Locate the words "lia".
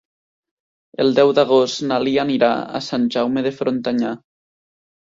2.07-2.25